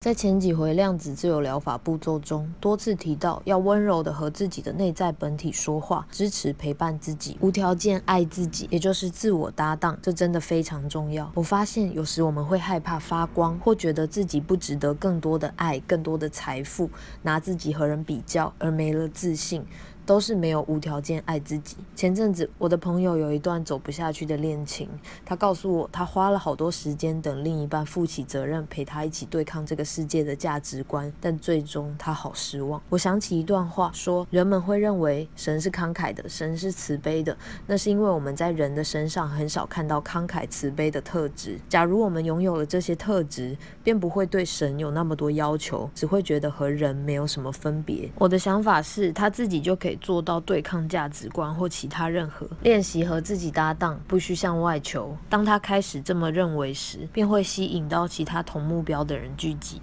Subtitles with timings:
[0.00, 11.28] 在前几回量子自由疗法步骤中，多次提到要温柔的和自己的内在本体说话，支持陪伴自己，无条件爱自己，也就是自我搭档，这真的非常重要。
[11.34, 16.88] 我发现有时我们会害怕发光，或觉得自己不值得更多的爱、更多的财富，
[17.22, 19.66] 拿自己和人比较而没了自信。
[20.08, 21.76] 都是没有无条件爱自己。
[21.94, 24.88] 前阵子，我的朋友有一段走不下去的恋情，
[25.22, 32.80] 他告诉我，他花了好多时间等另一半负起责任，陪他一起对抗这个世界的价值观，但最终他好失望。
[32.88, 41.58] 我想起一段话，说人们会认为神是慷慨的，神是慈悲的，那是因为我们在人的身上很少看到慷慨慈悲的特质。
[41.68, 43.54] 假如我们拥有了这些特质，
[43.84, 48.10] 便不会对神有那么多要求，只会觉得和人没有什么分别。
[48.14, 49.97] 我的想法是，他自己就可以。
[49.98, 55.16] 做到对抗价值观或其他任何练习和自己搭档，不需向外求。
[55.28, 59.80] 当他开始这么认为时，便会吸引到其他同目标的人聚集。